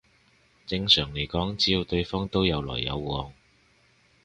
[0.65, 3.31] 正常嚟講只要對方都有來有往